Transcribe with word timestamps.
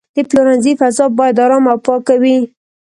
د 0.15 0.17
پلورنځي 0.29 0.73
فضا 0.79 1.05
باید 1.19 1.41
آرامه 1.45 1.69
او 1.73 1.79
پاکه 1.85 2.15
وي. 2.21 2.37